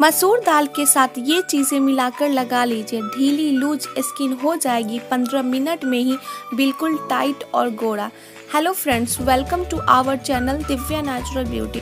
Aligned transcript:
मसूर 0.00 0.40
दाल 0.46 0.66
के 0.66 0.84
साथ 0.86 1.16
ये 1.18 1.40
चीज़ें 1.42 1.78
मिलाकर 1.80 2.28
लगा 2.28 2.64
लीजिए। 2.64 3.00
ढीली 3.02 3.50
लूज 3.50 3.86
स्किन 3.98 4.32
हो 4.42 4.54
जाएगी 4.56 4.98
15 5.10 5.42
मिनट 5.42 5.84
में 5.84 5.98
ही, 5.98 6.16
बिल्कुल 6.54 6.96
टाइट 7.10 7.42
और 7.54 7.70
गोरा। 7.70 8.10
Hello 8.54 8.72
friends, 8.72 9.20
welcome 9.20 9.64
to 9.64 9.78
our 9.88 10.16
channel 10.16 10.62
Divya 10.64 11.00
natural 11.02 11.44
beauty. 11.44 11.80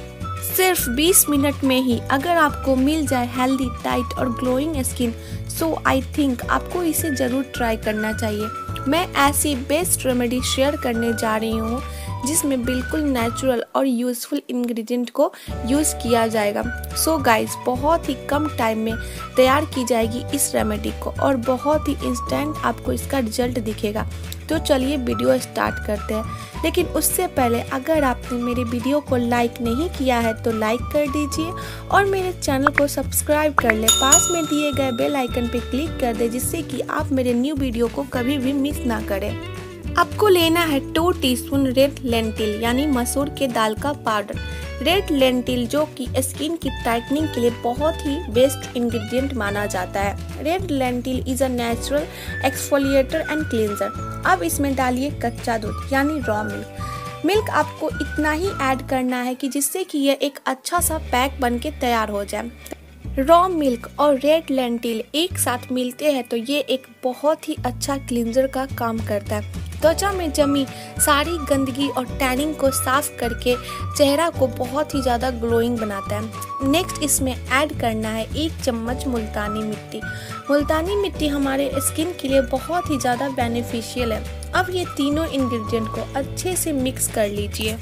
सिर्फ़ 0.57 0.89
20 0.91 1.25
मिनट 1.29 1.65
में 1.65 1.81
ही 1.81 1.99
अगर 2.11 2.37
आपको 2.37 2.77
मिल 2.77 3.07
जाए 3.07 3.27
हेल्दी, 3.37 3.69
टाइट 3.85 4.19
और 4.19 4.33
glowing 4.41 4.83
skin 4.85 5.15
so 5.59 5.75
I 5.87 6.03
think 6.19 6.43
आपको 6.43 6.83
इसे 6.85 7.15
ज़रूर 7.17 7.43
ट्राई 7.55 7.77
करना 7.77 8.13
चाहिए। 8.13 8.49
मैं 8.89 9.07
ऐसी 9.29 9.55
बेस्ट 9.69 10.07
रेमेडी 10.07 10.41
शेयर 10.55 10.77
करने 10.77 11.13
जा 11.13 11.37
रही 11.37 11.57
हूँ। 11.57 11.83
जिसमें 12.25 12.65
बिल्कुल 12.65 13.01
नेचुरल 13.01 13.65
और 13.77 13.87
यूज़फुल 13.87 14.41
इंग्रेडिएंट 14.51 15.11
को 15.11 15.33
यूज़ 15.67 15.95
किया 15.95 16.27
जाएगा। 16.27 16.63
सो 16.95 17.11
so 17.11 17.25
गाइस 17.25 17.57
बहुत 17.67 18.09
ही 18.09 18.17
कम 18.31 18.49
टाइम 18.49 18.79
में 18.79 18.95
तैयार 19.37 19.65
की 19.65 19.85
जाएगी 19.85 20.25
इस 20.35 20.51
रेमेडी 20.55 20.93
को 21.03 21.11
और 21.23 21.37
बहुत 21.37 21.89
ही 21.89 21.97
इंस्टेंट 22.05 22.57
आपको 22.65 22.93
इसका 22.93 23.19
रिज़ल्ट 23.19 23.59
दिखेगा। 23.59 24.07
तो 24.49 24.59
चलिए 24.59 24.97
वीडियो 24.97 25.39
स्टार्ट 25.39 25.87
करते 25.87 26.15
हैं। 26.15 26.63
लेकिन 26.65 26.87
उससे 26.97 27.27
पहले 27.27 27.61
अगर 27.73 28.05
आपने 28.05 28.39
मेरे 28.39 28.65
वीडियो 28.65 29.01
को 29.01 29.17
लाइक 29.17 29.61
नहीं 29.61 29.89
किया 29.89 30.19
है 30.19 30.33
तो 30.43 30.53
लाइक 30.53 30.81
कर 30.93 31.07
दीजिए 31.09 31.51
और 31.89 32.05
मेरे 32.05 32.33
चैनल 32.33 32.69
को 32.69 32.87
सब्सक्राइब 32.87 33.55
कर 33.55 33.75
ले। 33.75 33.87
पास 33.91 34.29
में 34.33 34.45
दिए 34.45 34.73
गए 34.73 34.93
बेल 34.93 35.17
आइकन 35.17 35.49
पर 35.49 35.71
क्लिक 35.71 35.99
कर 36.01 36.17
दे, 36.17 36.29
जिससे 36.29 36.63
कि 36.63 36.81
आप 36.81 37.13
मेरे 37.13 37.35
न्यू 37.35 37.55
वीडियो 37.55 37.89
को 37.89 38.03
कभी 38.13 38.39
भी 38.39 38.53
मिस 38.53 38.79
ना 38.79 39.01
करें। 39.01 39.39
आपको 39.99 40.29
लेना 40.29 40.61
है 40.61 40.79
टू 40.95 41.11
टीस्पून 41.21 41.67
रेड 41.67 41.99
लेंटिल 42.05 42.63
यानी 42.63 42.87
मसूर 42.87 43.29
के 43.29 43.47
दाल 43.49 43.75
का 43.75 43.93
पाउडर 44.07 44.39
रेड 44.83 45.11
लेंटिल 45.11 45.67
जो 45.67 45.85
कि 45.99 46.07
स्किन 46.19 46.57
की 46.57 46.71
टाइटनिंग 46.85 47.29
के 47.29 47.41
लिए 47.41 47.51
बहुत 47.63 47.95
ही 48.01 48.17
बेस्ट 48.33 48.77
इंग्रेडिएंट 48.77 49.33
माना 49.35 49.65
जाता 49.67 50.01
है. 50.01 50.43
Red 50.45 50.71
lentil 50.71 51.25
is 51.29 51.45
a 51.45 51.49
natural 51.49 52.07
exfoliator 52.45 53.21
and 53.21 53.45
cleanser 53.51 54.23
अब 54.27 54.43
इसमें 54.43 54.75
डालिए 54.77 55.11
कच्चा 55.25 55.59
दूध, 55.59 55.93
यानी 55.93 56.19
रॉ 56.21 56.43
मिल्क 56.45 57.23
मिल्क 57.25 57.51
आपको 57.51 57.89
इतना 57.91 58.33
ही 58.33 58.49
ऐड 58.63 58.89
करना 58.89 59.23
है 59.23 59.35
कि 59.35 59.49
जिससे 59.49 59.85
कि 59.85 59.99
यह 59.99 60.19
एक 60.23 60.39
अच्छा 60.47 60.81
सा 60.81 60.99
पैक 61.13 61.41
बन 61.41 61.59
के 61.59 61.71
तैयार 61.71 62.11
हो 62.11 62.25
जाए. 62.25 62.51
रॉ 63.19 63.47
मिल्क 63.49 63.89
और 63.99 64.19
रेड 64.19 64.51
लेंटिल 64.51 65.03
एक 65.15 65.39
साथ 65.39 65.73
मिलते 65.73 66.13
हैं 66.13 66.25
तो 66.25 66.37
ये 66.37 66.59
एक 66.61 66.87
बहुत 67.05 67.49
ही 67.49 67.57
अच्छा 67.67 67.97
क्लींजर 67.99 68.47
का 68.47 68.67
काम 68.79 68.99
करता 68.99 69.37
है. 69.37 69.66
त्वचा 69.83 70.11
में 70.13 70.31
जमी 70.33 70.65
सारी 70.99 71.37
गंदगी 71.51 71.89
और 71.89 72.05
टैनिंग 72.19 72.55
को 72.55 72.71
साफ़ 72.71 73.11
करके 73.19 73.55
चेहरा 73.97 74.29
को 74.31 74.47
बहुत 74.59 74.95
ही 74.95 75.03
ज़्यादा 75.03 75.31
ग्लोइंग 75.41 75.79
बनाता 75.79 76.17
है। 76.17 76.71
नेक्स्ट 76.71 77.03
इसमें 77.03 77.35
ऐड 77.35 77.79
करना 77.81 78.09
है 78.09 78.25
एक 78.37 78.63
चम्मच 78.65 79.07
मुल्तानी 79.07 79.63
मिट्टी। 79.63 80.01
मुल्तानी 80.51 80.97
मिट्टी 80.97 81.29
हमारे 81.29 81.71
स्किन 81.81 82.13
के 82.21 82.29
लिए 82.29 82.41
बहुत 82.51 82.91
ही 82.91 82.99
ज़्यादा 82.99 83.29
बेनिफिशियल 83.31 84.13
है। 84.13 84.25
अब 84.53 84.67
ये 84.71 84.85
तीनों 84.97 85.27
इंग्रेडिएंट 85.29 85.89
को 85.89 86.07
अच्छे 86.17 86.57
से 86.57 86.73
मिक्स 86.73 87.13
कर 87.15 87.29
लीजिए। 87.29 87.77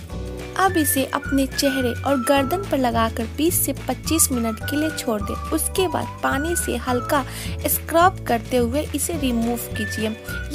अब 0.59 0.77
इसे 0.77 1.05
अपने 1.15 1.47
चेहरे 1.47 1.93
और 2.03 2.17
गर्दन 2.25 2.63
पर 2.71 2.79
लगाकर 2.79 3.27
20 3.37 3.55
से 3.55 3.73
25 3.89 4.31
मिनट 4.33 4.59
के 4.61 4.77
लिए 4.77 4.91
छोड़ 4.91 5.21
दें। 5.23 5.35
उसके 5.51 5.87
बाद 5.89 6.19
पानी 6.23 6.55
से 6.57 6.77
हल्का 6.77 7.25
स्क्रब 7.67 8.25
करते 8.29 8.57
हुए 8.57 8.87
इसे 8.95 9.19
रिमूव 9.19 9.57
कीजिए। 9.77 10.09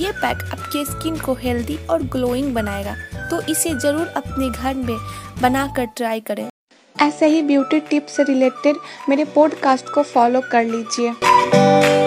ये 0.04 0.12
पैक 0.12 0.44
आपके 0.52 0.86
स्किन 0.86 1.18
को 1.18 1.34
हेल्दी 1.34 1.78
और 1.90 2.04
ग्लोइंग 2.04 2.54
बनाएगा। 2.54 2.96
तो 3.30 3.42
इसे 3.42 3.74
ज़रूर 3.76 4.08
अपने 4.08 4.50
घर 4.50 4.76
में 4.76 4.98
बनाकर 5.42 5.86
ट्राई 5.86 6.20
करें। 6.20 6.48
ऐसे 6.96 7.28
ही 7.28 7.42
ब्यूटी 7.42 7.80
टिप्स 7.80 8.16
से 8.16 8.24
रिलेटेड 8.24 8.78
मेरे 9.10 9.26
पॉडकास्ट 9.26 9.90
को 9.90 10.04
फॉलो 10.04 10.42
कर 10.52 10.64
लीजिए। 10.66 11.99